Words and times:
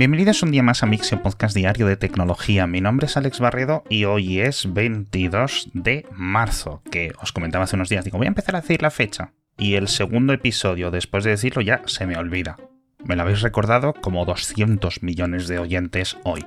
Bienvenidos 0.00 0.42
un 0.42 0.50
día 0.50 0.62
más 0.62 0.82
a 0.82 0.86
Mixio 0.86 1.22
Podcast 1.22 1.54
Diario 1.54 1.86
de 1.86 1.98
Tecnología. 1.98 2.66
Mi 2.66 2.80
nombre 2.80 3.04
es 3.04 3.18
Alex 3.18 3.38
Barredo 3.38 3.84
y 3.90 4.06
hoy 4.06 4.40
es 4.40 4.72
22 4.72 5.68
de 5.74 6.06
marzo, 6.10 6.80
que 6.90 7.12
os 7.20 7.32
comentaba 7.32 7.64
hace 7.64 7.76
unos 7.76 7.90
días. 7.90 8.06
Digo, 8.06 8.16
voy 8.16 8.26
a 8.26 8.28
empezar 8.28 8.56
a 8.56 8.62
decir 8.62 8.80
la 8.80 8.90
fecha. 8.90 9.34
Y 9.58 9.74
el 9.74 9.88
segundo 9.88 10.32
episodio, 10.32 10.90
después 10.90 11.22
de 11.22 11.32
decirlo, 11.32 11.60
ya 11.60 11.82
se 11.84 12.06
me 12.06 12.16
olvida. 12.16 12.56
Me 13.04 13.14
lo 13.14 13.24
habéis 13.24 13.42
recordado 13.42 13.92
como 13.92 14.24
200 14.24 15.02
millones 15.02 15.48
de 15.48 15.58
oyentes 15.58 16.16
hoy. 16.24 16.46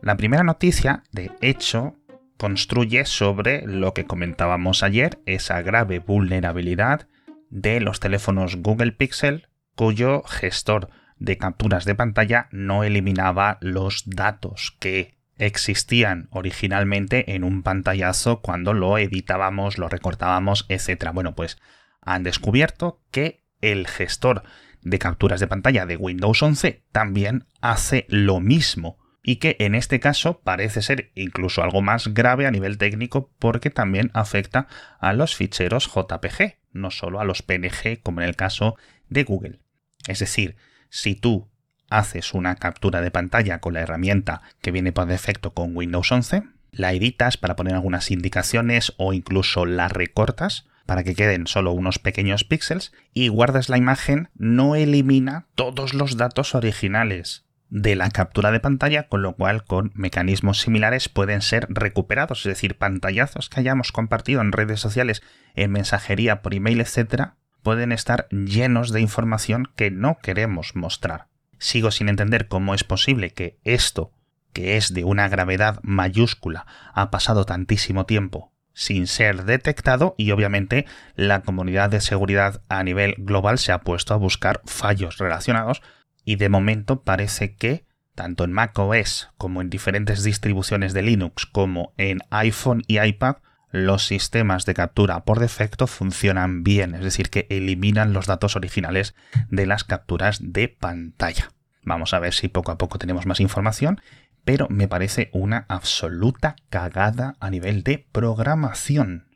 La 0.00 0.16
primera 0.16 0.42
noticia, 0.42 1.02
de 1.12 1.32
hecho, 1.42 1.96
construye 2.38 3.04
sobre 3.04 3.66
lo 3.66 3.92
que 3.92 4.06
comentábamos 4.06 4.82
ayer, 4.82 5.18
esa 5.26 5.60
grave 5.60 5.98
vulnerabilidad 5.98 7.08
de 7.50 7.78
los 7.80 8.00
teléfonos 8.00 8.56
Google 8.56 8.92
Pixel, 8.92 9.48
cuyo 9.74 10.22
gestor 10.22 10.88
de 11.18 11.38
capturas 11.38 11.84
de 11.84 11.94
pantalla 11.94 12.48
no 12.50 12.84
eliminaba 12.84 13.58
los 13.60 14.04
datos 14.06 14.76
que 14.78 15.16
existían 15.38 16.28
originalmente 16.30 17.34
en 17.34 17.44
un 17.44 17.62
pantallazo 17.62 18.40
cuando 18.40 18.72
lo 18.72 18.98
editábamos, 18.98 19.78
lo 19.78 19.88
recortábamos, 19.88 20.66
etc. 20.68 21.10
Bueno, 21.12 21.34
pues 21.34 21.58
han 22.00 22.22
descubierto 22.22 23.00
que 23.10 23.44
el 23.60 23.86
gestor 23.86 24.42
de 24.82 24.98
capturas 24.98 25.40
de 25.40 25.48
pantalla 25.48 25.86
de 25.86 25.96
Windows 25.96 26.42
11 26.42 26.84
también 26.92 27.46
hace 27.60 28.06
lo 28.08 28.40
mismo 28.40 28.98
y 29.22 29.36
que 29.36 29.56
en 29.58 29.74
este 29.74 29.98
caso 29.98 30.40
parece 30.42 30.82
ser 30.82 31.10
incluso 31.16 31.62
algo 31.62 31.82
más 31.82 32.14
grave 32.14 32.46
a 32.46 32.52
nivel 32.52 32.78
técnico 32.78 33.32
porque 33.40 33.70
también 33.70 34.12
afecta 34.14 34.68
a 35.00 35.12
los 35.12 35.34
ficheros 35.34 35.92
JPG, 35.92 36.58
no 36.70 36.92
solo 36.92 37.18
a 37.18 37.24
los 37.24 37.42
PNG 37.42 38.00
como 38.02 38.20
en 38.20 38.28
el 38.28 38.36
caso 38.36 38.76
de 39.08 39.24
Google. 39.24 39.58
Es 40.06 40.20
decir, 40.20 40.56
si 40.90 41.14
tú 41.14 41.48
haces 41.88 42.34
una 42.34 42.56
captura 42.56 43.00
de 43.00 43.10
pantalla 43.10 43.60
con 43.60 43.74
la 43.74 43.80
herramienta 43.80 44.42
que 44.60 44.72
viene 44.72 44.92
por 44.92 45.06
defecto 45.06 45.52
con 45.52 45.76
Windows 45.76 46.10
11, 46.10 46.42
la 46.72 46.92
editas 46.92 47.36
para 47.36 47.56
poner 47.56 47.74
algunas 47.74 48.10
indicaciones 48.10 48.92
o 48.96 49.12
incluso 49.12 49.66
la 49.66 49.88
recortas 49.88 50.66
para 50.84 51.02
que 51.02 51.14
queden 51.14 51.46
solo 51.46 51.72
unos 51.72 51.98
pequeños 51.98 52.44
píxeles 52.44 52.92
y 53.12 53.28
guardas 53.28 53.68
la 53.68 53.76
imagen, 53.76 54.28
no 54.36 54.76
elimina 54.76 55.46
todos 55.54 55.94
los 55.94 56.16
datos 56.16 56.54
originales 56.54 57.44
de 57.68 57.96
la 57.96 58.10
captura 58.10 58.52
de 58.52 58.60
pantalla, 58.60 59.08
con 59.08 59.22
lo 59.22 59.34
cual 59.34 59.64
con 59.64 59.90
mecanismos 59.94 60.60
similares 60.60 61.08
pueden 61.08 61.42
ser 61.42 61.66
recuperados, 61.68 62.40
es 62.40 62.44
decir, 62.44 62.78
pantallazos 62.78 63.48
que 63.48 63.58
hayamos 63.58 63.90
compartido 63.90 64.40
en 64.40 64.52
redes 64.52 64.78
sociales, 64.78 65.22
en 65.56 65.72
mensajería, 65.72 66.42
por 66.42 66.54
email, 66.54 66.80
etcétera, 66.80 67.34
pueden 67.66 67.90
estar 67.90 68.28
llenos 68.30 68.92
de 68.92 69.00
información 69.00 69.68
que 69.74 69.90
no 69.90 70.18
queremos 70.22 70.76
mostrar. 70.76 71.26
Sigo 71.58 71.90
sin 71.90 72.08
entender 72.08 72.46
cómo 72.46 72.74
es 72.74 72.84
posible 72.84 73.30
que 73.30 73.58
esto, 73.64 74.12
que 74.52 74.76
es 74.76 74.94
de 74.94 75.02
una 75.02 75.28
gravedad 75.28 75.80
mayúscula, 75.82 76.64
ha 76.94 77.10
pasado 77.10 77.44
tantísimo 77.44 78.06
tiempo 78.06 78.52
sin 78.72 79.08
ser 79.08 79.46
detectado 79.46 80.14
y 80.16 80.30
obviamente 80.30 80.86
la 81.16 81.40
comunidad 81.42 81.90
de 81.90 82.00
seguridad 82.00 82.62
a 82.68 82.84
nivel 82.84 83.16
global 83.18 83.58
se 83.58 83.72
ha 83.72 83.80
puesto 83.80 84.14
a 84.14 84.18
buscar 84.18 84.60
fallos 84.64 85.18
relacionados 85.18 85.82
y 86.24 86.36
de 86.36 86.48
momento 86.48 87.02
parece 87.02 87.56
que 87.56 87.84
tanto 88.14 88.44
en 88.44 88.52
macOS 88.52 89.30
como 89.38 89.60
en 89.60 89.70
diferentes 89.70 90.22
distribuciones 90.22 90.92
de 90.92 91.02
Linux 91.02 91.46
como 91.46 91.94
en 91.96 92.20
iPhone 92.30 92.84
y 92.86 93.00
iPad 93.00 93.38
los 93.84 94.06
sistemas 94.06 94.64
de 94.64 94.74
captura 94.74 95.24
por 95.24 95.38
defecto 95.38 95.86
funcionan 95.86 96.64
bien, 96.64 96.94
es 96.94 97.02
decir, 97.02 97.30
que 97.30 97.46
eliminan 97.50 98.12
los 98.12 98.26
datos 98.26 98.56
originales 98.56 99.14
de 99.50 99.66
las 99.66 99.84
capturas 99.84 100.38
de 100.40 100.68
pantalla. 100.68 101.50
Vamos 101.82 102.14
a 102.14 102.18
ver 102.18 102.34
si 102.34 102.48
poco 102.48 102.72
a 102.72 102.78
poco 102.78 102.98
tenemos 102.98 103.26
más 103.26 103.40
información, 103.40 104.00
pero 104.44 104.68
me 104.70 104.88
parece 104.88 105.30
una 105.32 105.66
absoluta 105.68 106.56
cagada 106.70 107.36
a 107.40 107.50
nivel 107.50 107.82
de 107.82 108.06
programación. 108.12 109.26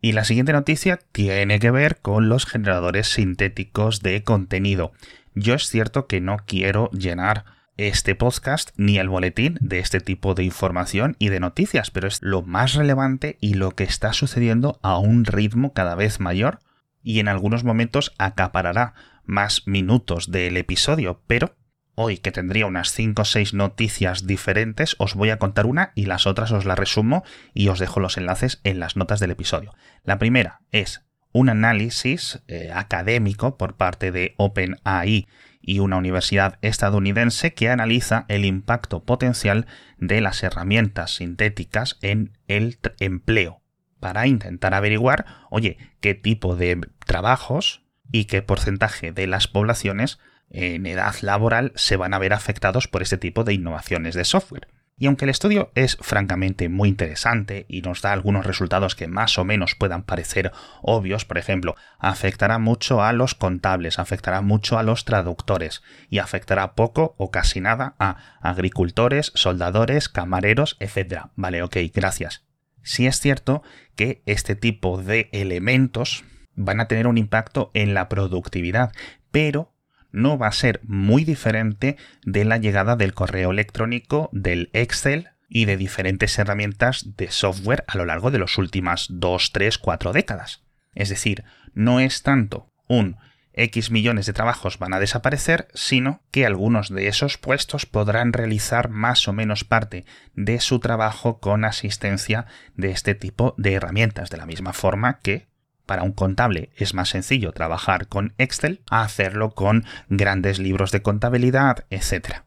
Y 0.00 0.12
la 0.12 0.24
siguiente 0.24 0.52
noticia 0.52 0.98
tiene 1.12 1.58
que 1.58 1.70
ver 1.70 1.98
con 1.98 2.28
los 2.28 2.46
generadores 2.46 3.08
sintéticos 3.08 4.02
de 4.02 4.22
contenido. 4.22 4.92
Yo 5.34 5.54
es 5.54 5.68
cierto 5.68 6.06
que 6.06 6.20
no 6.20 6.38
quiero 6.46 6.90
llenar 6.90 7.44
este 7.76 8.14
podcast 8.14 8.70
ni 8.76 8.98
el 8.98 9.08
boletín 9.08 9.58
de 9.60 9.78
este 9.78 10.00
tipo 10.00 10.34
de 10.34 10.44
información 10.44 11.16
y 11.18 11.28
de 11.28 11.40
noticias, 11.40 11.90
pero 11.90 12.08
es 12.08 12.22
lo 12.22 12.42
más 12.42 12.74
relevante 12.74 13.36
y 13.40 13.54
lo 13.54 13.72
que 13.72 13.84
está 13.84 14.12
sucediendo 14.12 14.78
a 14.82 14.98
un 14.98 15.24
ritmo 15.24 15.72
cada 15.72 15.94
vez 15.94 16.20
mayor 16.20 16.60
y 17.02 17.20
en 17.20 17.28
algunos 17.28 17.64
momentos 17.64 18.14
acaparará 18.18 18.94
más 19.24 19.66
minutos 19.66 20.30
del 20.30 20.56
episodio, 20.56 21.22
pero 21.26 21.54
hoy 21.94 22.18
que 22.18 22.32
tendría 22.32 22.66
unas 22.66 22.92
5 22.92 23.22
o 23.22 23.24
6 23.24 23.54
noticias 23.54 24.26
diferentes, 24.26 24.96
os 24.98 25.14
voy 25.14 25.30
a 25.30 25.38
contar 25.38 25.66
una 25.66 25.92
y 25.94 26.06
las 26.06 26.26
otras 26.26 26.52
os 26.52 26.64
las 26.64 26.78
resumo 26.78 27.24
y 27.54 27.68
os 27.68 27.78
dejo 27.78 28.00
los 28.00 28.16
enlaces 28.16 28.60
en 28.64 28.80
las 28.80 28.96
notas 28.96 29.20
del 29.20 29.32
episodio. 29.32 29.74
La 30.04 30.18
primera 30.18 30.60
es 30.72 31.02
un 31.32 31.50
análisis 31.50 32.42
eh, 32.48 32.70
académico 32.72 33.58
por 33.58 33.76
parte 33.76 34.10
de 34.10 34.34
OpenAI 34.38 35.26
y 35.66 35.80
una 35.80 35.96
universidad 35.98 36.58
estadounidense 36.62 37.52
que 37.52 37.68
analiza 37.68 38.24
el 38.28 38.46
impacto 38.46 39.04
potencial 39.04 39.66
de 39.98 40.22
las 40.22 40.42
herramientas 40.42 41.16
sintéticas 41.16 41.98
en 42.00 42.38
el 42.46 42.78
empleo 43.00 43.60
para 44.00 44.28
intentar 44.28 44.72
averiguar, 44.72 45.26
oye, 45.50 45.76
qué 46.00 46.14
tipo 46.14 46.54
de 46.54 46.80
trabajos 47.04 47.82
y 48.12 48.26
qué 48.26 48.40
porcentaje 48.40 49.10
de 49.10 49.26
las 49.26 49.48
poblaciones 49.48 50.20
en 50.48 50.86
edad 50.86 51.14
laboral 51.22 51.72
se 51.74 51.96
van 51.96 52.14
a 52.14 52.18
ver 52.18 52.32
afectados 52.32 52.86
por 52.86 53.02
este 53.02 53.18
tipo 53.18 53.42
de 53.42 53.54
innovaciones 53.54 54.14
de 54.14 54.24
software. 54.24 54.68
Y 54.98 55.06
aunque 55.06 55.26
el 55.26 55.30
estudio 55.30 55.70
es 55.74 55.98
francamente 56.00 56.70
muy 56.70 56.88
interesante 56.88 57.66
y 57.68 57.82
nos 57.82 58.00
da 58.00 58.12
algunos 58.12 58.46
resultados 58.46 58.94
que 58.94 59.08
más 59.08 59.36
o 59.36 59.44
menos 59.44 59.74
puedan 59.74 60.02
parecer 60.02 60.52
obvios, 60.80 61.26
por 61.26 61.36
ejemplo, 61.36 61.76
afectará 61.98 62.58
mucho 62.58 63.02
a 63.02 63.12
los 63.12 63.34
contables, 63.34 63.98
afectará 63.98 64.40
mucho 64.40 64.78
a 64.78 64.82
los 64.82 65.04
traductores 65.04 65.82
y 66.08 66.18
afectará 66.18 66.74
poco 66.74 67.14
o 67.18 67.30
casi 67.30 67.60
nada 67.60 67.94
a 67.98 68.16
agricultores, 68.40 69.32
soldadores, 69.34 70.08
camareros, 70.08 70.78
etc. 70.80 71.26
Vale, 71.34 71.62
ok, 71.62 71.76
gracias. 71.92 72.46
Sí 72.82 73.06
es 73.06 73.20
cierto 73.20 73.62
que 73.96 74.22
este 74.24 74.56
tipo 74.56 75.02
de 75.02 75.28
elementos 75.32 76.24
van 76.54 76.80
a 76.80 76.88
tener 76.88 77.06
un 77.06 77.18
impacto 77.18 77.70
en 77.74 77.92
la 77.92 78.08
productividad, 78.08 78.92
pero 79.30 79.75
no 80.16 80.38
va 80.38 80.48
a 80.48 80.52
ser 80.52 80.80
muy 80.82 81.24
diferente 81.24 81.96
de 82.24 82.44
la 82.44 82.56
llegada 82.56 82.96
del 82.96 83.14
correo 83.14 83.50
electrónico, 83.50 84.30
del 84.32 84.70
Excel 84.72 85.28
y 85.48 85.66
de 85.66 85.76
diferentes 85.76 86.38
herramientas 86.38 87.16
de 87.16 87.30
software 87.30 87.84
a 87.86 87.98
lo 87.98 88.06
largo 88.06 88.30
de 88.30 88.38
las 88.38 88.56
últimas 88.58 89.06
2, 89.10 89.52
3, 89.52 89.78
4 89.78 90.12
décadas. 90.12 90.64
Es 90.94 91.10
decir, 91.10 91.44
no 91.74 92.00
es 92.00 92.22
tanto 92.22 92.72
un 92.88 93.18
X 93.52 93.90
millones 93.90 94.26
de 94.26 94.32
trabajos 94.32 94.78
van 94.78 94.92
a 94.92 95.00
desaparecer, 95.00 95.68
sino 95.74 96.22
que 96.30 96.46
algunos 96.46 96.90
de 96.90 97.08
esos 97.08 97.38
puestos 97.38 97.86
podrán 97.86 98.32
realizar 98.32 98.90
más 98.90 99.28
o 99.28 99.32
menos 99.32 99.64
parte 99.64 100.04
de 100.34 100.60
su 100.60 100.78
trabajo 100.78 101.40
con 101.40 101.64
asistencia 101.64 102.46
de 102.74 102.90
este 102.90 103.14
tipo 103.14 103.54
de 103.56 103.74
herramientas, 103.74 104.30
de 104.30 104.36
la 104.36 104.46
misma 104.46 104.72
forma 104.72 105.20
que 105.20 105.46
para 105.86 106.02
un 106.02 106.12
contable 106.12 106.70
es 106.76 106.94
más 106.94 107.08
sencillo 107.08 107.52
trabajar 107.52 108.08
con 108.08 108.34
Excel 108.38 108.82
a 108.90 109.02
hacerlo 109.02 109.50
con 109.50 109.84
grandes 110.08 110.58
libros 110.58 110.90
de 110.92 111.02
contabilidad, 111.02 111.86
etc. 111.90 112.42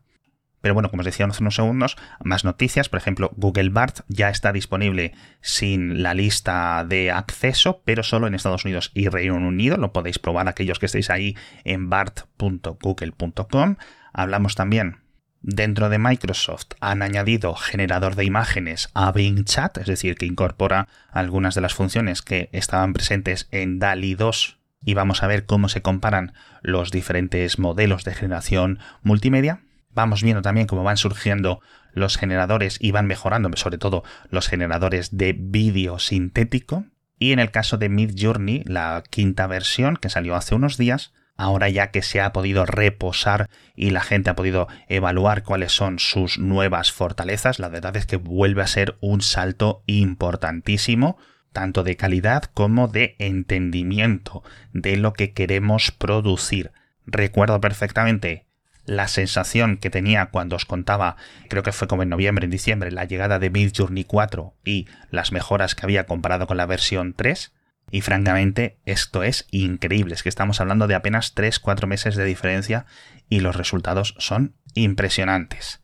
Pero 0.62 0.74
bueno, 0.74 0.90
como 0.90 1.02
os 1.02 1.06
decía 1.06 1.26
hace 1.26 1.42
unos 1.42 1.56
segundos, 1.56 1.96
más 2.24 2.44
noticias. 2.44 2.90
Por 2.90 3.00
ejemplo, 3.00 3.32
Google 3.38 3.70
Bart 3.70 4.02
ya 4.10 4.30
está 4.30 4.52
disponible 4.52 5.14
sin 5.42 6.04
la 6.04 6.14
lista 6.14 6.86
de 6.88 7.12
acceso, 7.12 7.82
pero 7.86 8.04
solo 8.04 8.28
en 8.28 8.36
Estados 8.36 8.66
Unidos 8.66 8.92
y 8.94 9.08
Reino 9.08 9.36
Unido. 9.36 9.78
Lo 9.78 9.94
podéis 9.94 10.20
probar 10.20 10.48
aquellos 10.48 10.80
que 10.80 10.88
estéis 10.88 11.10
ahí 11.10 11.38
en 11.64 11.90
bart.google.com. 11.90 13.78
Hablamos 14.12 14.56
también 14.56 14.98
Dentro 15.42 15.90
de 15.90 16.00
Microsoft 16.00 16.68
han 16.82 17.02
añadido 17.02 17.56
generador 17.56 18.16
de 18.16 18.26
imágenes 18.26 18.90
a 18.94 19.12
Bing 19.12 19.46
Chat, 19.46 19.78
es 19.78 19.88
decir, 19.88 20.16
que 20.16 20.26
incorpora 20.26 20.90
algunas 21.12 21.56
de 21.56 21.62
las 21.62 21.74
funciones 21.74 22.22
que 22.22 22.50
estaban 22.52 22.92
presentes 22.92 23.48
en 23.52 23.80
DALI 23.80 24.16
2 24.16 24.60
y 24.84 24.94
vamos 24.94 25.24
a 25.24 25.28
ver 25.28 25.46
cómo 25.46 25.70
se 25.70 25.82
comparan 25.82 26.34
los 26.62 26.92
diferentes 26.92 27.58
modelos 27.58 28.04
de 28.04 28.14
generación 28.14 28.80
multimedia. 29.02 29.62
Vamos 29.92 30.24
viendo 30.24 30.42
también 30.42 30.68
cómo 30.68 30.84
van 30.84 30.98
surgiendo 30.98 31.62
los 31.94 32.18
generadores 32.18 32.78
y 32.80 32.92
van 32.92 33.08
mejorando, 33.08 33.50
sobre 33.56 33.78
todo 33.78 34.04
los 34.30 34.48
generadores 34.48 35.18
de 35.18 35.34
vídeo 35.38 36.00
sintético. 36.00 36.86
Y 37.18 37.32
en 37.32 37.40
el 37.40 37.52
caso 37.52 37.78
de 37.78 37.90
Mid 37.90 38.14
Journey, 38.18 38.64
la 38.66 39.04
quinta 39.10 39.48
versión 39.48 39.98
que 39.98 40.10
salió 40.10 40.36
hace 40.36 40.56
unos 40.56 40.78
días, 40.78 41.14
ahora 41.40 41.70
ya 41.70 41.90
que 41.90 42.02
se 42.02 42.20
ha 42.20 42.34
podido 42.34 42.66
reposar 42.66 43.50
y 43.74 43.92
la 43.92 44.02
gente 44.02 44.30
ha 44.30 44.36
podido 44.36 44.68
evaluar 44.90 45.44
cuáles 45.44 45.72
son 45.72 45.98
sus 45.98 46.38
nuevas 46.38 46.92
fortalezas, 46.92 47.60
la 47.60 47.70
verdad 47.70 47.96
es 47.96 48.06
que 48.06 48.18
vuelve 48.18 48.62
a 48.62 48.68
ser 48.68 48.98
un 49.00 49.22
salto 49.22 49.82
importantísimo, 49.86 51.18
tanto 51.54 51.84
de 51.84 51.96
calidad 51.96 52.44
como 52.54 52.90
de 52.90 53.16
entendimiento 53.20 54.44
de 54.74 54.98
lo 54.98 55.14
que 55.14 55.32
queremos 55.32 55.92
producir. 55.92 56.74
Recuerdo 57.06 57.62
perfectamente 57.62 58.46
la 58.84 59.08
sensación 59.08 59.78
que 59.78 59.90
tenía 59.90 60.26
cuando 60.26 60.58
os 60.58 60.66
contaba, 60.66 61.16
creo 61.48 61.64
que 61.64 61.72
fue 61.72 61.88
como 61.88 62.04
en 62.04 62.10
noviembre, 62.10 62.44
en 62.46 62.52
diciembre, 62.52 62.92
la 62.92 63.06
llegada 63.06 63.40
de 63.40 63.50
Midjourney 63.50 64.04
4 64.04 64.56
y 64.66 64.88
las 65.10 65.32
mejoras 65.32 65.74
que 65.74 65.86
había 65.86 66.06
comparado 66.06 66.48
con 66.48 66.58
la 66.58 66.66
versión 66.66 67.14
3. 67.14 67.54
Y 67.92 68.02
francamente, 68.02 68.78
esto 68.86 69.24
es 69.24 69.48
increíble. 69.52 70.14
Es 70.14 70.24
que 70.24 70.30
estamos 70.30 70.62
hablando 70.62 70.88
de 70.88 70.96
apenas 70.96 71.36
3-4 71.36 71.88
meses 71.88 72.16
de 72.16 72.26
diferencia 72.26 72.86
y 73.30 73.40
los 73.40 73.56
resultados 73.56 74.16
son 74.18 74.56
impresionantes. 74.74 75.82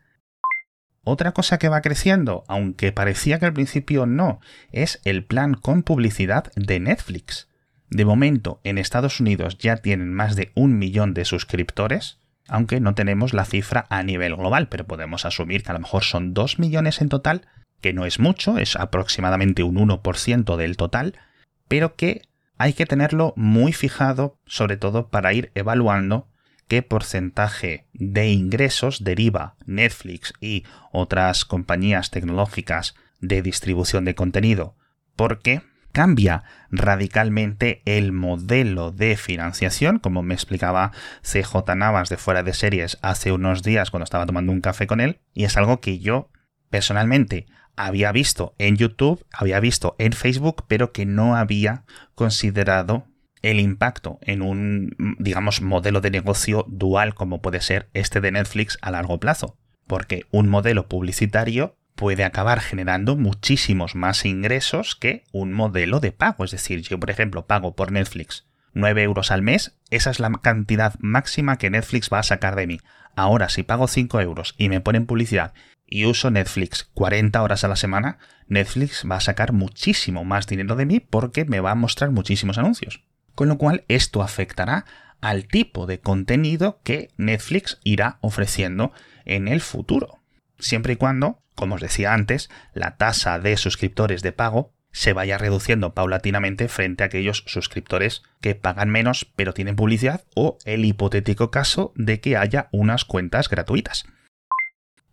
Otra 1.04 1.34
cosa 1.34 1.60
que 1.60 1.70
va 1.70 1.82
creciendo, 1.82 2.44
aunque 2.48 2.92
parecía 2.92 3.38
que 3.40 3.46
al 3.46 3.54
principio 3.54 4.08
no, 4.08 4.40
es 4.72 5.02
el 5.04 5.24
plan 5.24 5.54
con 5.54 5.84
publicidad 5.84 6.52
de 6.56 6.80
Netflix. 6.80 7.48
De 7.90 8.06
momento, 8.06 8.60
en 8.64 8.80
Estados 8.80 9.20
Unidos 9.20 9.60
ya 9.60 9.78
tienen 9.78 10.12
más 10.12 10.36
de 10.36 10.52
un 10.56 10.80
millón 10.80 11.14
de 11.14 11.26
suscriptores, 11.26 12.18
aunque 12.48 12.80
no 12.80 12.96
tenemos 12.96 13.34
la 13.34 13.46
cifra 13.46 13.86
a 13.90 14.02
nivel 14.02 14.36
global, 14.36 14.68
pero 14.68 14.88
podemos 14.88 15.26
asumir 15.26 15.64
que 15.64 15.70
a 15.70 15.74
lo 15.74 15.80
mejor 15.80 16.04
son 16.04 16.34
2 16.34 16.58
millones 16.58 17.02
en 17.02 17.10
total, 17.10 17.48
que 17.82 17.94
no 17.94 18.06
es 18.08 18.20
mucho, 18.20 18.58
es 18.58 18.76
aproximadamente 18.76 19.62
un 19.62 19.76
1% 19.76 20.56
del 20.56 20.76
total, 20.76 21.20
pero 21.68 21.96
que 21.96 22.22
hay 22.58 22.74
que 22.74 22.86
tenerlo 22.86 23.34
muy 23.36 23.74
fijado, 23.74 24.40
sobre 24.46 24.78
todo 24.78 25.10
para 25.10 25.34
ir 25.34 25.52
evaluando 25.56 26.30
qué 26.68 26.82
porcentaje 26.82 27.88
de 27.94 28.30
ingresos 28.30 29.04
deriva 29.04 29.56
Netflix 29.66 30.34
y 30.40 30.64
otras 30.92 31.46
compañías 31.46 32.12
tecnológicas 32.12 32.96
de 33.20 33.42
distribución 33.42 34.06
de 34.06 34.16
contenido, 34.16 34.76
porque 35.16 35.62
cambia 35.92 36.44
radicalmente 36.72 37.82
el 37.86 38.12
modelo 38.12 38.92
de 38.92 39.16
financiación, 39.16 40.00
como 40.00 40.24
me 40.24 40.34
explicaba 40.34 40.92
CJ 41.22 41.76
Navas 41.76 42.10
de 42.10 42.18
fuera 42.18 42.44
de 42.44 42.54
series 42.54 42.98
hace 43.02 43.32
unos 43.32 43.64
días 43.64 43.92
cuando 43.92 44.04
estaba 44.04 44.26
tomando 44.26 44.52
un 44.52 44.62
café 44.62 44.88
con 44.88 45.00
él, 45.00 45.22
y 45.34 45.46
es 45.46 45.56
algo 45.56 45.80
que 45.80 46.00
yo 46.00 46.30
personalmente 46.70 47.46
había 47.76 48.12
visto 48.12 48.56
en 48.58 48.78
YouTube, 48.78 49.26
había 49.32 49.60
visto 49.60 49.96
en 50.00 50.14
Facebook, 50.14 50.66
pero 50.68 50.92
que 50.92 51.06
no 51.06 51.36
había 51.36 51.84
considerado 52.16 53.08
el 53.42 53.60
impacto 53.60 54.18
en 54.22 54.42
un, 54.42 54.96
digamos, 55.20 55.62
modelo 55.62 56.02
de 56.02 56.12
negocio 56.12 56.66
dual 56.68 57.14
como 57.14 57.42
puede 57.42 57.62
ser 57.62 57.90
este 57.94 58.22
de 58.22 58.32
Netflix 58.32 58.78
a 58.82 58.92
largo 58.92 59.20
plazo. 59.20 59.58
Porque 59.88 60.26
un 60.32 60.50
modelo 60.50 60.88
publicitario 60.88 61.78
puede 61.96 62.24
acabar 62.24 62.60
generando 62.60 63.16
muchísimos 63.16 63.96
más 63.96 64.26
ingresos 64.26 64.96
que 64.96 65.24
un 65.32 65.54
modelo 65.54 66.00
de 66.00 66.12
pago. 66.12 66.44
Es 66.44 66.52
decir, 66.52 66.82
yo 66.82 67.00
por 67.00 67.10
ejemplo 67.10 67.46
pago 67.46 67.76
por 67.76 67.92
Netflix 67.92 68.46
9 68.74 69.04
euros 69.04 69.32
al 69.32 69.42
mes, 69.42 69.78
esa 69.90 70.12
es 70.12 70.20
la 70.20 70.30
cantidad 70.32 70.96
máxima 71.00 71.58
que 71.58 71.70
Netflix 71.70 72.10
va 72.12 72.20
a 72.20 72.24
sacar 72.24 72.56
de 72.56 72.68
mí. 72.68 72.80
Ahora, 73.16 73.50
si 73.50 73.64
pago 73.64 73.88
5 73.88 74.20
euros 74.22 74.56
y 74.58 74.70
me 74.70 74.82
ponen 74.82 75.06
publicidad 75.06 75.54
y 75.88 76.06
uso 76.06 76.32
Netflix 76.32 76.90
40 76.94 77.42
horas 77.42 77.64
a 77.64 77.68
la 77.68 77.76
semana, 77.76 78.18
Netflix 78.48 79.04
va 79.10 79.18
a 79.18 79.22
sacar 79.22 79.54
muchísimo 79.54 80.24
más 80.24 80.48
dinero 80.48 80.76
de 80.76 80.86
mí 80.86 81.00
porque 81.00 81.46
me 81.46 81.60
va 81.60 81.72
a 81.72 81.76
mostrar 81.76 82.12
muchísimos 82.12 82.58
anuncios. 82.58 83.04
Con 83.36 83.50
lo 83.50 83.58
cual, 83.58 83.84
esto 83.88 84.22
afectará 84.22 84.86
al 85.22 85.48
tipo 85.48 85.86
de 85.86 86.00
contenido 86.00 86.80
que 86.84 87.10
Netflix 87.18 87.80
irá 87.84 88.18
ofreciendo 88.22 88.92
en 89.26 89.48
el 89.48 89.62
futuro. 89.62 90.20
Siempre 90.58 90.94
y 90.94 90.96
cuando 90.96 91.42
como 91.56 91.76
os 91.76 91.82
decía 91.82 92.14
antes, 92.14 92.50
la 92.74 92.98
tasa 92.98 93.40
de 93.40 93.58
suscriptores 93.58 94.22
de 94.22 94.34
pago 94.34 94.74
se 94.96 95.12
vaya 95.12 95.38
reduciendo 95.38 95.94
paulatinamente 95.94 96.70
frente 96.70 97.04
a 97.04 97.08
aquellos 97.08 97.44
suscriptores 97.48 98.24
que 98.40 98.56
pagan 98.56 98.90
menos 98.90 99.30
pero 99.36 99.54
tienen 99.54 99.76
publicidad 99.76 100.24
o 100.36 100.58
el 100.64 100.86
hipotético 100.86 101.52
caso 101.52 101.92
de 101.96 102.22
que 102.22 102.38
haya 102.38 102.70
unas 102.72 103.04
cuentas 103.04 103.50
gratuitas. 103.50 104.06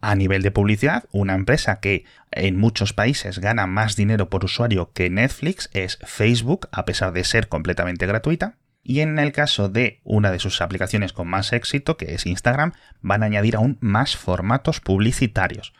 A 0.00 0.14
nivel 0.14 0.43
de 0.43 0.52
publicidad, 0.52 1.08
una 1.11 1.34
empresa 1.34 1.81
que 1.81 2.05
en 2.31 2.58
muchos 2.58 2.93
países 2.93 3.40
gana 3.40 3.67
más 3.67 3.96
dinero 3.96 4.31
por 4.31 4.44
usuario 4.44 4.93
que 4.93 5.11
Netflix 5.11 5.69
es 5.73 5.99
Facebook, 6.06 6.69
a 6.70 6.84
pesar 6.84 7.12
de 7.12 7.25
ser 7.25 7.49
completamente 7.49 8.06
gratuita. 8.06 8.58
Y 8.84 9.00
en 9.00 9.19
el 9.19 9.32
caso 9.32 9.69
de 9.69 10.00
una 10.05 10.31
de 10.31 10.38
sus 10.38 10.61
aplicaciones 10.61 11.12
con 11.12 11.26
más 11.26 11.52
éxito, 11.52 11.96
que 11.96 12.14
es 12.14 12.25
Instagram, 12.26 12.73
van 13.00 13.25
a 13.25 13.26
añadir 13.26 13.56
aún 13.56 13.79
más 13.81 14.17
formatos 14.17 14.81
publicitarios. 14.81 15.73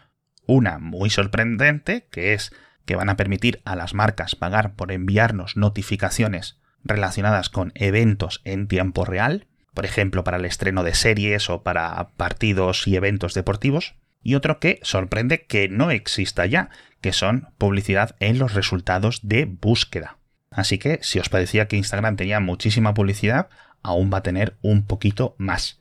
Una 0.45 0.81
muy 0.81 1.09
sorprendente, 1.09 2.09
que 2.11 2.35
es 2.35 2.53
que 2.85 2.97
van 2.97 3.09
a 3.09 3.17
permitir 3.17 3.61
a 3.65 3.77
las 3.77 3.95
marcas 3.95 4.35
pagar 4.35 4.75
por 4.75 4.93
enviarnos 4.93 5.57
notificaciones 5.57 6.59
relacionadas 6.85 7.49
con 7.49 7.73
eventos 7.75 8.41
en 8.45 8.67
tiempo 8.69 9.05
real, 9.05 9.47
por 9.75 9.85
ejemplo 9.85 10.25
para 10.25 10.37
el 10.37 10.45
estreno 10.45 10.83
de 10.83 10.95
series 10.95 11.49
o 11.51 11.63
para 11.63 12.09
partidos 12.17 12.87
y 12.87 12.97
eventos 12.97 13.35
deportivos, 13.35 13.95
y 14.23 14.35
otro 14.35 14.61
que 14.61 14.81
sorprende 14.83 15.47
que 15.47 15.69
no 15.69 15.91
exista 15.91 16.47
ya, 16.47 16.71
que 17.01 17.13
son 17.13 17.49
publicidad 17.59 18.15
en 18.21 18.39
los 18.39 18.55
resultados 18.55 19.21
de 19.23 19.45
búsqueda. 19.47 20.19
Así 20.51 20.79
que 20.79 20.99
si 21.03 21.19
os 21.19 21.29
parecía 21.29 21.67
que 21.67 21.77
Instagram 21.77 22.17
tenía 22.17 22.39
muchísima 22.39 22.95
publicidad, 22.95 23.49
aún 23.83 24.11
va 24.13 24.19
a 24.19 24.23
tener 24.23 24.57
un 24.61 24.87
poquito 24.87 25.35
más. 25.39 25.81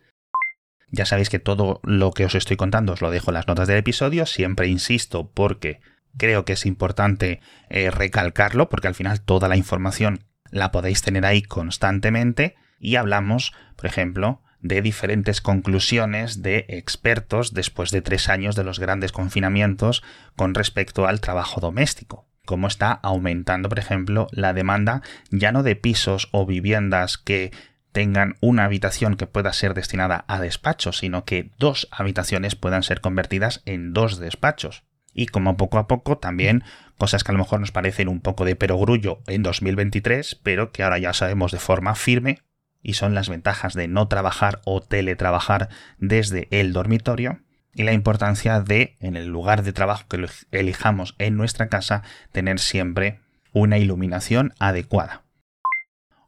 Ya 0.89 1.05
sabéis 1.05 1.29
que 1.29 1.39
todo 1.39 1.79
lo 1.83 2.11
que 2.11 2.25
os 2.25 2.35
estoy 2.35 2.57
contando 2.57 2.93
os 2.93 3.01
lo 3.01 3.11
dejo 3.11 3.31
en 3.31 3.35
las 3.35 3.47
notas 3.47 3.67
del 3.67 3.77
episodio, 3.77 4.25
siempre 4.25 4.67
insisto 4.67 5.29
porque 5.29 5.79
creo 6.17 6.45
que 6.45 6.53
es 6.53 6.65
importante 6.65 7.41
eh, 7.69 7.91
recalcarlo, 7.91 8.69
porque 8.69 8.87
al 8.87 8.95
final 8.95 9.21
toda 9.21 9.47
la 9.47 9.57
información 9.57 10.23
la 10.49 10.71
podéis 10.71 11.01
tener 11.01 11.25
ahí 11.25 11.41
constantemente 11.41 12.55
y 12.79 12.95
hablamos, 12.95 13.53
por 13.75 13.85
ejemplo, 13.85 14.41
de 14.59 14.81
diferentes 14.81 15.41
conclusiones 15.41 16.41
de 16.41 16.65
expertos 16.67 17.53
después 17.53 17.91
de 17.91 18.01
tres 18.01 18.29
años 18.29 18.55
de 18.55 18.63
los 18.63 18.79
grandes 18.79 19.11
confinamientos 19.11 20.03
con 20.35 20.53
respecto 20.53 21.07
al 21.07 21.19
trabajo 21.19 21.61
doméstico 21.61 22.27
cómo 22.45 22.67
está 22.67 22.91
aumentando, 22.91 23.69
por 23.69 23.79
ejemplo, 23.79 24.27
la 24.31 24.53
demanda 24.53 25.01
ya 25.29 25.51
no 25.51 25.63
de 25.63 25.75
pisos 25.75 26.27
o 26.31 26.45
viviendas 26.45 27.17
que 27.17 27.51
tengan 27.91 28.35
una 28.41 28.65
habitación 28.65 29.15
que 29.15 29.27
pueda 29.27 29.53
ser 29.53 29.73
destinada 29.73 30.25
a 30.27 30.39
despachos, 30.39 30.97
sino 30.97 31.25
que 31.25 31.51
dos 31.57 31.87
habitaciones 31.91 32.55
puedan 32.55 32.83
ser 32.83 33.01
convertidas 33.01 33.61
en 33.65 33.93
dos 33.93 34.17
despachos. 34.19 34.83
Y 35.13 35.27
como 35.27 35.57
poco 35.57 35.77
a 35.77 35.87
poco 35.87 36.17
también 36.17 36.63
cosas 36.97 37.23
que 37.23 37.31
a 37.31 37.33
lo 37.33 37.39
mejor 37.39 37.59
nos 37.59 37.71
parecen 37.71 38.07
un 38.07 38.21
poco 38.21 38.45
de 38.45 38.55
perogrullo 38.55 39.21
en 39.27 39.43
2023, 39.43 40.35
pero 40.43 40.71
que 40.71 40.83
ahora 40.83 40.99
ya 40.99 41.13
sabemos 41.13 41.51
de 41.51 41.59
forma 41.59 41.95
firme, 41.95 42.39
y 42.83 42.93
son 42.93 43.13
las 43.13 43.29
ventajas 43.29 43.73
de 43.73 43.87
no 43.87 44.07
trabajar 44.07 44.61
o 44.65 44.81
teletrabajar 44.81 45.69
desde 45.97 46.47
el 46.51 46.73
dormitorio, 46.73 47.39
y 47.73 47.83
la 47.83 47.93
importancia 47.93 48.59
de, 48.61 48.97
en 48.99 49.15
el 49.15 49.27
lugar 49.27 49.63
de 49.63 49.73
trabajo 49.73 50.05
que 50.07 50.27
elijamos 50.51 51.15
en 51.17 51.37
nuestra 51.37 51.67
casa, 51.67 52.03
tener 52.31 52.59
siempre 52.59 53.19
una 53.53 53.77
iluminación 53.77 54.53
adecuada. 54.59 55.23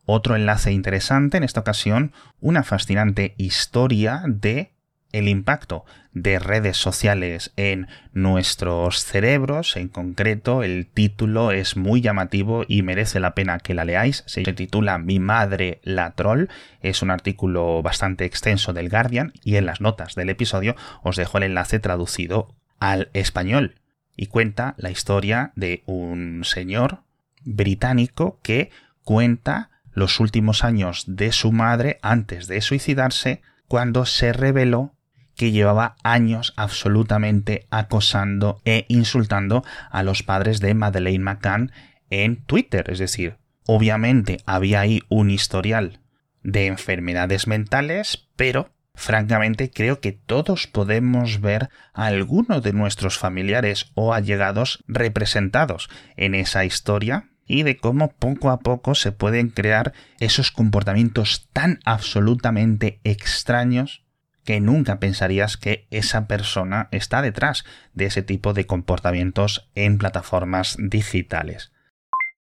Otro 0.05 0.35
enlace 0.35 0.71
interesante, 0.71 1.37
en 1.37 1.43
esta 1.43 1.61
ocasión, 1.61 2.11
una 2.41 2.63
fascinante 2.63 3.35
historia 3.37 4.23
de 4.27 4.72
el 5.13 5.29
impacto 5.29 5.85
de 6.11 6.37
redes 6.39 6.77
sociales 6.77 7.53
en 7.55 7.87
nuestros 8.11 9.03
cerebros. 9.03 9.77
En 9.77 9.87
concreto, 9.87 10.63
el 10.63 10.87
título 10.87 11.51
es 11.51 11.77
muy 11.77 12.01
llamativo 12.01 12.65
y 12.67 12.81
merece 12.81 13.19
la 13.19 13.33
pena 13.33 13.59
que 13.59 13.73
la 13.73 13.85
leáis. 13.85 14.23
Se 14.27 14.41
titula 14.41 14.97
Mi 14.97 15.19
madre 15.19 15.79
la 15.83 16.11
troll. 16.11 16.47
Es 16.81 17.01
un 17.01 17.11
artículo 17.11 17.81
bastante 17.81 18.25
extenso 18.25 18.73
del 18.73 18.89
Guardian 18.89 19.33
y 19.43 19.55
en 19.55 19.65
las 19.65 19.81
notas 19.81 20.15
del 20.15 20.29
episodio 20.29 20.75
os 21.01 21.15
dejo 21.15 21.37
el 21.37 21.43
enlace 21.43 21.79
traducido 21.79 22.53
al 22.79 23.09
español. 23.13 23.75
Y 24.15 24.27
cuenta 24.27 24.75
la 24.77 24.91
historia 24.91 25.51
de 25.55 25.83
un 25.85 26.43
señor 26.43 26.99
británico 27.43 28.39
que 28.43 28.69
cuenta 29.03 29.69
los 29.93 30.19
últimos 30.19 30.63
años 30.63 31.05
de 31.07 31.31
su 31.31 31.51
madre 31.51 31.99
antes 32.01 32.47
de 32.47 32.61
suicidarse, 32.61 33.41
cuando 33.67 34.05
se 34.05 34.33
reveló 34.33 34.93
que 35.35 35.51
llevaba 35.51 35.95
años 36.03 36.53
absolutamente 36.55 37.67
acosando 37.69 38.61
e 38.65 38.85
insultando 38.87 39.63
a 39.89 40.03
los 40.03 40.23
padres 40.23 40.59
de 40.59 40.73
Madeleine 40.73 41.23
McCann 41.23 41.71
en 42.09 42.43
Twitter. 42.43 42.89
Es 42.89 42.99
decir, 42.99 43.37
obviamente 43.65 44.37
había 44.45 44.81
ahí 44.81 45.01
un 45.09 45.29
historial 45.29 45.99
de 46.43 46.67
enfermedades 46.67 47.47
mentales, 47.47 48.29
pero 48.35 48.73
francamente 48.95 49.71
creo 49.71 49.99
que 49.99 50.11
todos 50.11 50.67
podemos 50.67 51.41
ver 51.41 51.69
a 51.93 52.05
alguno 52.05 52.61
de 52.61 52.73
nuestros 52.73 53.17
familiares 53.17 53.91
o 53.95 54.13
allegados 54.13 54.83
representados 54.87 55.89
en 56.15 56.35
esa 56.35 56.65
historia 56.65 57.29
y 57.45 57.63
de 57.63 57.77
cómo 57.77 58.11
poco 58.13 58.51
a 58.51 58.59
poco 58.59 58.95
se 58.95 59.11
pueden 59.11 59.49
crear 59.49 59.93
esos 60.19 60.51
comportamientos 60.51 61.49
tan 61.51 61.79
absolutamente 61.85 62.99
extraños 63.03 64.02
que 64.43 64.59
nunca 64.59 64.99
pensarías 64.99 65.57
que 65.57 65.87
esa 65.91 66.27
persona 66.27 66.89
está 66.91 67.21
detrás 67.21 67.63
de 67.93 68.05
ese 68.05 68.23
tipo 68.23 68.53
de 68.53 68.65
comportamientos 68.65 69.69
en 69.75 69.97
plataformas 69.97 70.75
digitales. 70.79 71.71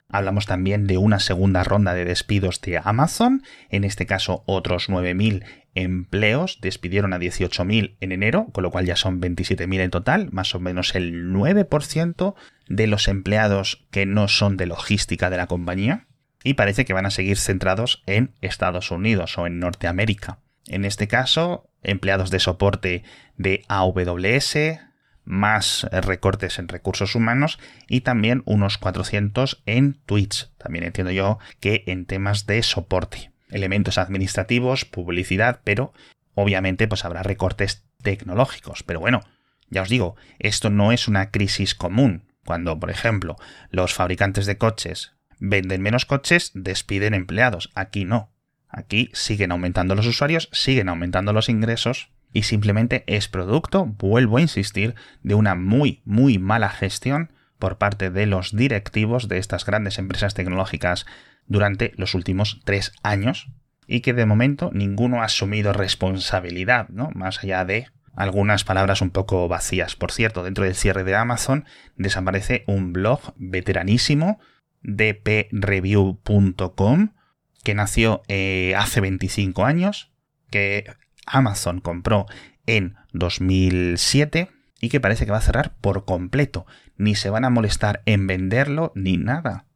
Hablamos 0.08 0.46
también 0.46 0.86
de 0.86 0.96
una 0.96 1.18
segunda 1.18 1.64
ronda 1.64 1.92
de 1.92 2.04
despidos 2.04 2.60
de 2.60 2.80
Amazon, 2.82 3.42
en 3.68 3.82
este 3.82 4.06
caso 4.06 4.44
otros 4.46 4.88
9.000 4.88 5.44
empleos, 5.74 6.60
despidieron 6.60 7.12
a 7.12 7.18
18.000 7.18 7.96
en 8.00 8.12
enero, 8.12 8.46
con 8.52 8.62
lo 8.62 8.70
cual 8.70 8.86
ya 8.86 8.94
son 8.94 9.20
27.000 9.20 9.80
en 9.80 9.90
total, 9.90 10.28
más 10.30 10.54
o 10.54 10.60
menos 10.60 10.94
el 10.94 11.32
9% 11.32 12.34
de 12.68 12.86
los 12.86 13.08
empleados 13.08 13.86
que 13.90 14.06
no 14.06 14.28
son 14.28 14.56
de 14.56 14.66
logística 14.66 15.30
de 15.30 15.36
la 15.36 15.48
compañía, 15.48 16.06
y 16.44 16.54
parece 16.54 16.84
que 16.84 16.92
van 16.92 17.06
a 17.06 17.10
seguir 17.10 17.38
centrados 17.38 18.02
en 18.06 18.34
Estados 18.40 18.90
Unidos 18.90 19.36
o 19.38 19.46
en 19.46 19.58
Norteamérica. 19.58 20.38
En 20.66 20.84
este 20.84 21.08
caso, 21.08 21.70
empleados 21.84 22.30
de 22.30 22.40
soporte 22.40 23.04
de 23.36 23.64
AWS, 23.68 24.80
más 25.24 25.86
recortes 25.90 26.58
en 26.58 26.68
recursos 26.68 27.14
humanos 27.14 27.58
y 27.88 28.02
también 28.02 28.42
unos 28.44 28.78
400 28.78 29.62
en 29.66 29.94
Twitch. 30.06 30.50
También 30.58 30.84
entiendo 30.84 31.12
yo 31.12 31.38
que 31.60 31.84
en 31.86 32.06
temas 32.06 32.46
de 32.46 32.62
soporte. 32.62 33.32
Elementos 33.50 33.98
administrativos, 33.98 34.84
publicidad, 34.84 35.60
pero 35.64 35.92
obviamente 36.34 36.88
pues 36.88 37.04
habrá 37.04 37.22
recortes 37.22 37.84
tecnológicos. 38.02 38.82
Pero 38.82 39.00
bueno, 39.00 39.20
ya 39.70 39.82
os 39.82 39.88
digo, 39.88 40.16
esto 40.38 40.70
no 40.70 40.92
es 40.92 41.08
una 41.08 41.30
crisis 41.30 41.74
común. 41.74 42.28
Cuando, 42.44 42.78
por 42.78 42.90
ejemplo, 42.90 43.36
los 43.70 43.94
fabricantes 43.94 44.44
de 44.46 44.58
coches 44.58 45.12
venden 45.38 45.82
menos 45.82 46.04
coches, 46.04 46.50
despiden 46.54 47.14
empleados. 47.14 47.70
Aquí 47.74 48.04
no. 48.04 48.33
Aquí 48.76 49.08
siguen 49.12 49.52
aumentando 49.52 49.94
los 49.94 50.04
usuarios, 50.06 50.48
siguen 50.52 50.88
aumentando 50.88 51.32
los 51.32 51.48
ingresos 51.48 52.10
y 52.32 52.42
simplemente 52.42 53.04
es 53.06 53.28
producto, 53.28 53.86
vuelvo 53.86 54.38
a 54.38 54.40
insistir, 54.40 54.96
de 55.22 55.36
una 55.36 55.54
muy, 55.54 56.02
muy 56.04 56.40
mala 56.40 56.70
gestión 56.70 57.30
por 57.60 57.78
parte 57.78 58.10
de 58.10 58.26
los 58.26 58.56
directivos 58.56 59.28
de 59.28 59.38
estas 59.38 59.64
grandes 59.64 59.98
empresas 59.98 60.34
tecnológicas 60.34 61.06
durante 61.46 61.92
los 61.96 62.14
últimos 62.14 62.62
tres 62.64 62.92
años 63.04 63.46
y 63.86 64.00
que 64.00 64.12
de 64.12 64.26
momento 64.26 64.70
ninguno 64.72 65.22
ha 65.22 65.26
asumido 65.26 65.72
responsabilidad, 65.72 66.88
¿no? 66.88 67.10
Más 67.14 67.44
allá 67.44 67.64
de 67.64 67.86
algunas 68.16 68.64
palabras 68.64 69.02
un 69.02 69.10
poco 69.10 69.46
vacías. 69.46 69.94
Por 69.94 70.10
cierto, 70.10 70.42
dentro 70.42 70.64
del 70.64 70.74
cierre 70.74 71.04
de 71.04 71.14
Amazon 71.14 71.64
desaparece 71.96 72.64
un 72.66 72.92
blog 72.92 73.20
veteranísimo 73.36 74.40
dpreview.com 74.82 77.10
que 77.64 77.74
nació 77.74 78.22
eh, 78.28 78.74
hace 78.76 79.00
25 79.00 79.64
años, 79.64 80.12
que 80.50 80.84
Amazon 81.26 81.80
compró 81.80 82.26
en 82.66 82.94
2007 83.12 84.50
y 84.80 84.88
que 84.90 85.00
parece 85.00 85.24
que 85.24 85.32
va 85.32 85.38
a 85.38 85.42
cerrar 85.42 85.74
por 85.80 86.04
completo. 86.04 86.66
Ni 86.96 87.16
se 87.16 87.30
van 87.30 87.44
a 87.44 87.50
molestar 87.50 88.02
en 88.06 88.26
venderlo 88.26 88.92
ni 88.94 89.16
nada. 89.16 89.66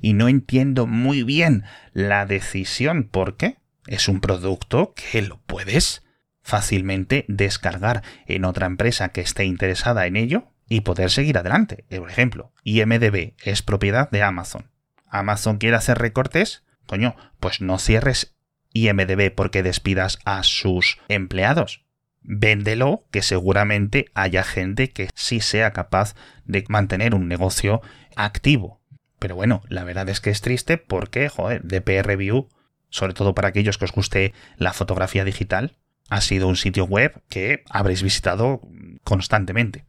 Y 0.00 0.14
no 0.14 0.28
entiendo 0.28 0.86
muy 0.86 1.22
bien 1.22 1.64
la 1.92 2.26
decisión 2.26 3.08
porque 3.10 3.58
es 3.86 4.08
un 4.08 4.20
producto 4.20 4.94
que 4.94 5.22
lo 5.22 5.40
puedes 5.46 6.02
fácilmente 6.42 7.24
descargar 7.28 8.02
en 8.26 8.44
otra 8.44 8.66
empresa 8.66 9.10
que 9.10 9.20
esté 9.20 9.44
interesada 9.44 10.06
en 10.06 10.16
ello 10.16 10.48
y 10.68 10.80
poder 10.80 11.10
seguir 11.10 11.38
adelante. 11.38 11.84
Por 11.88 12.10
ejemplo, 12.10 12.52
IMDB 12.64 13.34
es 13.42 13.62
propiedad 13.62 14.10
de 14.10 14.22
Amazon. 14.22 14.70
Amazon 15.08 15.58
quiere 15.58 15.76
hacer 15.76 15.98
recortes, 15.98 16.64
coño, 16.86 17.16
pues 17.40 17.60
no 17.60 17.78
cierres 17.78 18.34
IMDB 18.72 19.34
porque 19.34 19.62
despidas 19.62 20.18
a 20.24 20.42
sus 20.42 20.98
empleados. 21.08 21.84
Véndelo, 22.22 23.04
que 23.10 23.22
seguramente 23.22 24.06
haya 24.14 24.44
gente 24.44 24.90
que 24.90 25.10
sí 25.14 25.40
sea 25.40 25.72
capaz 25.72 26.14
de 26.44 26.64
mantener 26.68 27.14
un 27.14 27.28
negocio 27.28 27.82
activo. 28.16 28.80
Pero 29.18 29.36
bueno, 29.36 29.62
la 29.68 29.84
verdad 29.84 30.08
es 30.08 30.20
que 30.20 30.30
es 30.30 30.40
triste 30.40 30.78
porque, 30.78 31.28
joder, 31.28 31.62
DP 31.62 32.02
Review, 32.02 32.48
sobre 32.90 33.14
todo 33.14 33.34
para 33.34 33.48
aquellos 33.48 33.78
que 33.78 33.84
os 33.84 33.92
guste 33.92 34.34
la 34.56 34.72
fotografía 34.72 35.24
digital, 35.24 35.76
ha 36.10 36.20
sido 36.20 36.48
un 36.48 36.56
sitio 36.56 36.84
web 36.84 37.22
que 37.28 37.64
habréis 37.70 38.02
visitado 38.02 38.60
constantemente. 39.02 39.84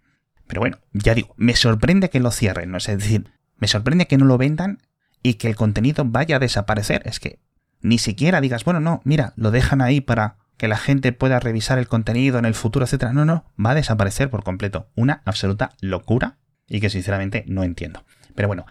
Pero 0.48 0.62
bueno, 0.62 0.80
ya 0.94 1.14
digo, 1.14 1.34
me 1.38 1.56
sorprende 1.56 2.10
que 2.10 2.20
lo 2.20 2.32
cierren, 2.32 2.72
¿no? 2.72 2.78
es 2.78 2.86
decir, 2.86 3.32
me 3.58 3.68
sorprende 3.68 4.08
que 4.08 4.18
no 4.18 4.26
lo 4.26 4.38
vendan 4.38 4.80
y 5.26 5.34
que 5.36 5.48
el 5.48 5.56
contenido 5.56 6.06
vaya 6.06 6.36
a 6.36 6.40
desaparecer. 6.40 7.02
Es 7.06 7.20
que 7.20 7.40
ni 7.82 7.98
siquiera 7.98 8.42
digas, 8.42 8.64
bueno, 8.64 8.80
no, 8.80 9.02
mira, 9.06 9.34
lo 9.38 9.50
dejan 9.50 9.82
ahí 9.82 10.00
para 10.00 10.38
que 10.56 10.68
la 10.68 10.78
gente 10.78 11.14
pueda 11.14 11.40
revisar 11.40 11.80
el 11.80 11.88
contenido 11.88 12.38
en 12.38 12.46
el 12.46 12.54
futuro, 12.54 12.86
etcétera. 12.86 13.12
No, 13.12 13.26
no, 13.26 13.52
va 13.64 13.72
a 13.72 13.76
desaparecer 13.76 14.30
por 14.30 14.44
completo. 14.44 14.88
Una 14.94 15.24
absoluta 15.26 15.72
locura 15.82 16.38
y 16.68 16.80
que 16.80 16.92
sinceramente 16.92 17.44
no 17.48 17.64
entiendo. 17.64 18.04
Pero 18.36 18.48
bueno, 18.48 18.68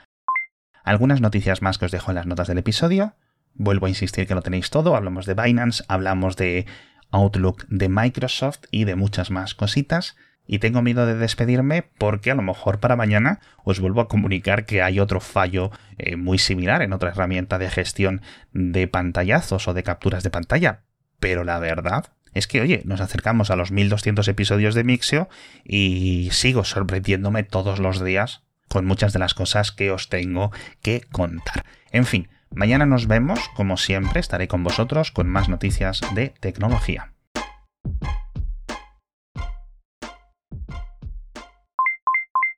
algunas 0.84 1.20
noticias 1.20 1.60
más 1.60 1.76
que 1.76 1.86
os 1.86 1.90
dejo 1.90 2.12
en 2.12 2.14
las 2.14 2.26
notas 2.26 2.46
del 2.46 2.58
episodio. 2.58 3.16
Vuelvo 3.54 3.86
a 3.86 3.88
insistir 3.88 4.28
que 4.28 4.36
lo 4.36 4.42
tenéis 4.42 4.70
todo. 4.70 4.94
Hablamos 4.94 5.26
de 5.26 5.34
Binance, 5.34 5.82
hablamos 5.88 6.36
de 6.36 6.66
Outlook 7.10 7.66
de 7.66 7.88
Microsoft 7.88 8.60
y 8.70 8.84
de 8.84 8.94
muchas 8.94 9.32
más 9.32 9.56
cositas. 9.56 10.14
Y 10.46 10.58
tengo 10.58 10.82
miedo 10.82 11.06
de 11.06 11.14
despedirme 11.14 11.82
porque 11.82 12.30
a 12.30 12.34
lo 12.34 12.42
mejor 12.42 12.78
para 12.78 12.96
mañana 12.96 13.40
os 13.64 13.80
vuelvo 13.80 14.00
a 14.00 14.08
comunicar 14.08 14.66
que 14.66 14.82
hay 14.82 15.00
otro 15.00 15.20
fallo 15.20 15.70
eh, 15.96 16.16
muy 16.16 16.38
similar 16.38 16.82
en 16.82 16.92
otra 16.92 17.10
herramienta 17.10 17.58
de 17.58 17.70
gestión 17.70 18.20
de 18.52 18.86
pantallazos 18.86 19.68
o 19.68 19.74
de 19.74 19.82
capturas 19.82 20.22
de 20.22 20.30
pantalla. 20.30 20.82
Pero 21.18 21.44
la 21.44 21.58
verdad 21.58 22.12
es 22.34 22.46
que, 22.46 22.60
oye, 22.60 22.82
nos 22.84 23.00
acercamos 23.00 23.50
a 23.50 23.56
los 23.56 23.70
1200 23.70 24.26
episodios 24.28 24.74
de 24.74 24.84
Mixio 24.84 25.28
y 25.64 26.28
sigo 26.32 26.64
sorprendiéndome 26.64 27.44
todos 27.44 27.78
los 27.78 28.04
días 28.04 28.42
con 28.68 28.84
muchas 28.84 29.12
de 29.12 29.20
las 29.20 29.34
cosas 29.34 29.72
que 29.72 29.90
os 29.90 30.08
tengo 30.08 30.50
que 30.82 31.02
contar. 31.12 31.64
En 31.92 32.04
fin, 32.04 32.28
mañana 32.50 32.86
nos 32.86 33.06
vemos, 33.06 33.38
como 33.54 33.76
siempre, 33.76 34.20
estaré 34.20 34.48
con 34.48 34.64
vosotros 34.64 35.12
con 35.12 35.28
más 35.28 35.48
noticias 35.48 36.00
de 36.14 36.34
tecnología. 36.40 37.12